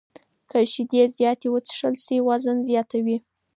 [0.49, 3.17] که شیدې زیاتې وڅښل شي، وزن زیاتوي.